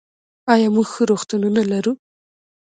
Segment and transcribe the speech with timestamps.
[0.53, 1.93] آیا موږ ښه روغتونونه لرو؟